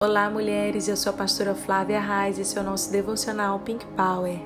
[0.00, 0.86] Olá, mulheres.
[0.86, 4.38] Eu sou a pastora Flávia Reis e esse é o nosso devocional Pink Power.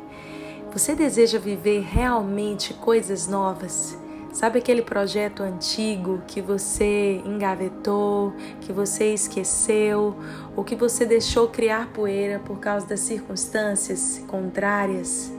[0.73, 3.95] Você deseja viver realmente coisas novas?
[4.33, 8.33] Sabe aquele projeto antigo que você engavetou,
[8.63, 10.17] que você esqueceu,
[10.57, 15.31] ou que você deixou criar poeira por causa das circunstâncias contrárias?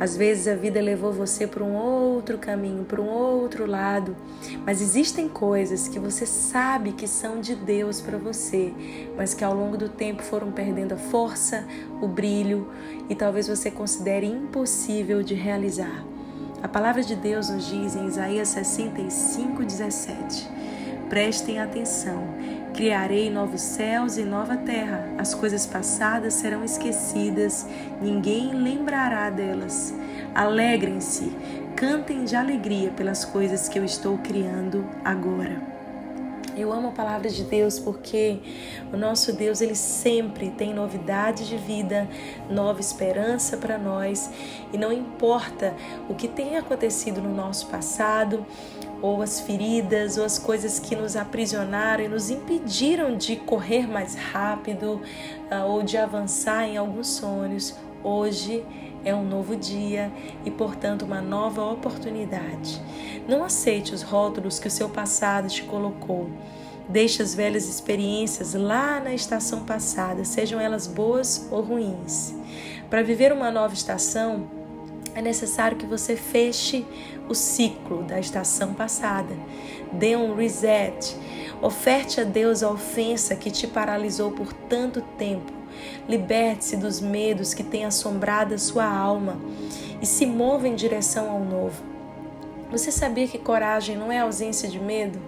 [0.00, 4.16] Às vezes a vida levou você para um outro caminho, para um outro lado,
[4.64, 8.72] mas existem coisas que você sabe que são de Deus para você,
[9.16, 11.66] mas que ao longo do tempo foram perdendo a força,
[12.00, 12.68] o brilho
[13.08, 16.04] e talvez você considere impossível de realizar.
[16.62, 20.48] A palavra de Deus nos diz em Isaías 65, 17:
[21.08, 22.22] Prestem atenção
[22.78, 25.04] Criarei novos céus e nova terra.
[25.18, 27.66] As coisas passadas serão esquecidas,
[28.00, 29.92] ninguém lembrará delas.
[30.32, 31.32] Alegrem-se,
[31.74, 35.77] cantem de alegria pelas coisas que eu estou criando agora.
[36.58, 38.40] Eu amo a palavra de Deus porque
[38.92, 42.08] o nosso Deus ele sempre tem novidade de vida,
[42.50, 44.28] nova esperança para nós
[44.72, 45.72] e não importa
[46.08, 48.44] o que tenha acontecido no nosso passado,
[49.00, 54.16] ou as feridas, ou as coisas que nos aprisionaram e nos impediram de correr mais
[54.16, 55.00] rápido
[55.48, 57.76] ah, ou de avançar em alguns sonhos.
[58.02, 58.64] Hoje
[59.04, 60.12] é um novo dia
[60.44, 62.80] e, portanto, uma nova oportunidade.
[63.28, 66.30] Não aceite os rótulos que o seu passado te colocou.
[66.88, 72.34] Deixe as velhas experiências lá na estação passada, sejam elas boas ou ruins.
[72.88, 74.48] Para viver uma nova estação,
[75.14, 76.86] é necessário que você feche
[77.28, 79.34] o ciclo da estação passada.
[79.92, 81.16] Dê um reset.
[81.60, 85.57] Oferte a Deus a ofensa que te paralisou por tanto tempo.
[86.08, 89.36] Liberte-se dos medos que têm assombrado a sua alma
[90.00, 91.82] e se mova em direção ao novo.
[92.70, 95.18] Você sabia que coragem não é ausência de medo?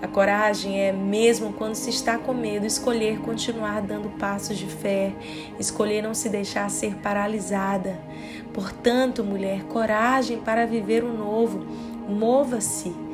[0.00, 5.12] A coragem é, mesmo quando se está com medo, escolher continuar dando passos de fé,
[5.58, 7.98] escolher não se deixar ser paralisada.
[8.52, 11.66] Portanto, mulher, coragem para viver o novo.
[12.08, 13.05] Mova-se.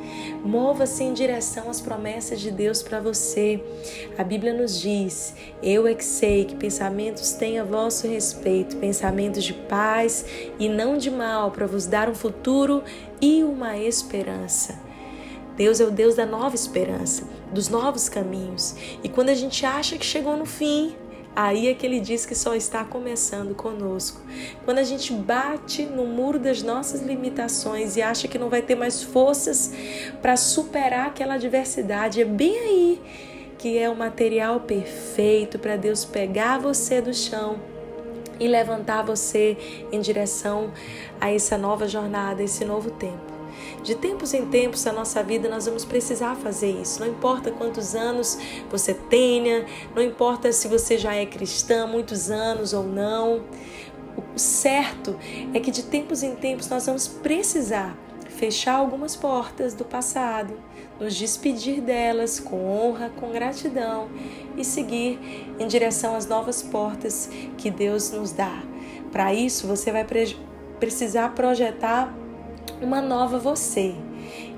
[0.43, 3.63] Mova-se em direção às promessas de Deus para você.
[4.17, 9.43] A Bíblia nos diz: Eu é que sei que pensamentos têm a vosso respeito, pensamentos
[9.43, 10.25] de paz
[10.59, 12.83] e não de mal, para vos dar um futuro
[13.21, 14.77] e uma esperança.
[15.55, 18.75] Deus é o Deus da nova esperança, dos novos caminhos.
[19.01, 20.95] E quando a gente acha que chegou no fim,
[21.35, 24.21] aí é que ele diz que só está começando conosco.
[24.65, 28.75] Quando a gente bate no muro das nossas limitações e acha que não vai ter
[28.75, 29.71] mais forças
[30.21, 33.01] para superar aquela adversidade, é bem aí
[33.57, 37.57] que é o material perfeito para Deus pegar você do chão
[38.39, 39.57] e levantar você
[39.91, 40.71] em direção
[41.19, 43.32] a essa nova jornada, esse novo tempo.
[43.83, 46.99] De tempos em tempos na nossa vida nós vamos precisar fazer isso.
[46.99, 48.37] Não importa quantos anos
[48.69, 49.65] você tenha,
[49.95, 53.43] não importa se você já é cristã muitos anos ou não.
[54.35, 55.17] O certo
[55.53, 57.97] é que de tempos em tempos nós vamos precisar
[58.33, 60.53] fechar algumas portas do passado,
[60.99, 64.09] nos despedir delas com honra, com gratidão
[64.57, 65.19] e seguir
[65.59, 68.61] em direção às novas portas que Deus nos dá.
[69.11, 70.05] Para isso, você vai
[70.79, 72.13] precisar projetar
[72.81, 73.95] uma nova você.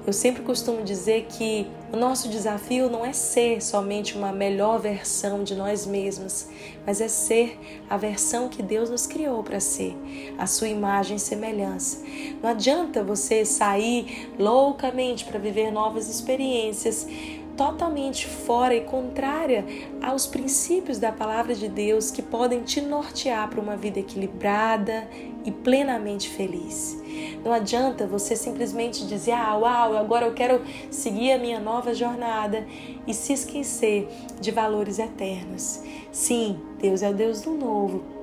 [0.05, 5.43] Eu sempre costumo dizer que o nosso desafio não é ser somente uma melhor versão
[5.43, 6.47] de nós mesmos,
[6.85, 7.57] mas é ser
[7.89, 9.95] a versão que Deus nos criou para ser,
[10.37, 12.03] a sua imagem e semelhança.
[12.39, 17.07] Não adianta você sair loucamente para viver novas experiências
[17.55, 19.65] totalmente fora e contrária
[20.01, 25.07] aos princípios da palavra de Deus que podem te nortear para uma vida equilibrada
[25.43, 27.01] e plenamente feliz.
[27.43, 32.65] Não adianta você simplesmente dizer: "Ah, uau, agora eu quero seguir a minha nova jornada"
[33.07, 34.07] e se esquecer
[34.39, 35.81] de valores eternos.
[36.11, 38.14] Sim, Deus é o Deus do novo,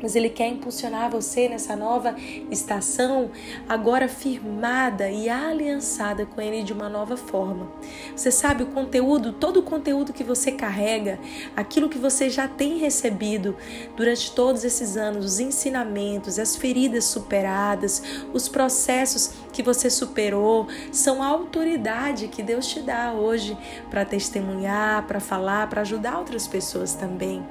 [0.00, 2.14] mas Ele quer impulsionar você nessa nova
[2.50, 3.30] estação,
[3.68, 7.70] agora firmada e aliançada com Ele de uma nova forma.
[8.14, 11.18] Você sabe o conteúdo, todo o conteúdo que você carrega,
[11.56, 13.56] aquilo que você já tem recebido
[13.96, 18.02] durante todos esses anos, os ensinamentos, as feridas superadas,
[18.32, 23.56] os processos que você superou, são a autoridade que Deus te dá hoje
[23.90, 27.44] para testemunhar, para falar, para ajudar outras pessoas também.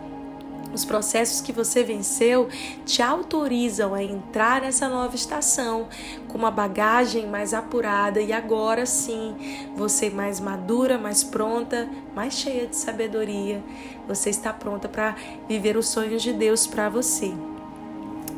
[0.73, 2.49] Os processos que você venceu
[2.85, 5.87] te autorizam a entrar nessa nova estação
[6.27, 9.35] com uma bagagem mais apurada e agora sim
[9.75, 13.63] você mais madura, mais pronta, mais cheia de sabedoria.
[14.07, 15.15] Você está pronta para
[15.47, 17.33] viver os sonhos de Deus para você.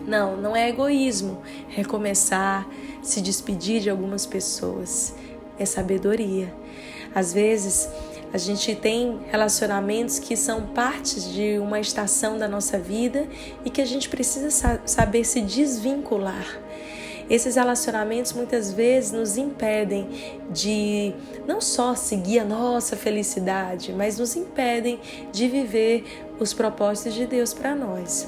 [0.07, 2.67] Não, não é egoísmo recomeçar,
[3.01, 5.13] se despedir de algumas pessoas.
[5.57, 6.53] É sabedoria.
[7.13, 7.89] Às vezes
[8.31, 13.27] A gente tem relacionamentos que são partes de uma estação da nossa vida
[13.65, 16.59] e que a gente precisa saber se desvincular.
[17.29, 20.07] Esses relacionamentos muitas vezes nos impedem
[20.51, 21.13] de
[21.47, 24.99] não só seguir a nossa felicidade, mas nos impedem
[25.31, 26.05] de viver
[26.39, 28.27] os propósitos de Deus para nós.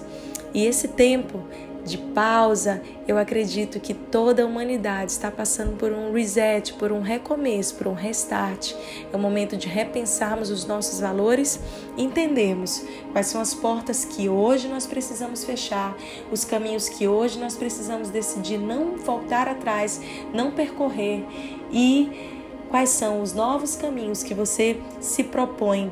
[0.53, 1.39] E esse tempo
[1.83, 7.01] de pausa, eu acredito que toda a humanidade está passando por um reset, por um
[7.01, 8.73] recomeço, por um restart.
[9.11, 11.59] É o momento de repensarmos os nossos valores
[11.97, 15.95] entendermos quais são as portas que hoje nós precisamos fechar,
[16.31, 19.99] os caminhos que hoje nós precisamos decidir não voltar atrás,
[20.33, 21.25] não percorrer
[21.71, 22.39] e
[22.69, 25.91] quais são os novos caminhos que você se propõe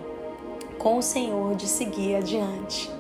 [0.77, 2.98] com o Senhor de seguir adiante.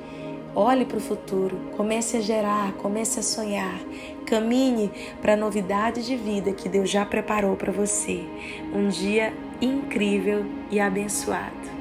[0.55, 3.79] Olhe para o futuro, comece a gerar, comece a sonhar,
[4.25, 4.91] caminhe
[5.21, 8.25] para a novidade de vida que Deus já preparou para você.
[8.73, 11.78] Um dia incrível e abençoado.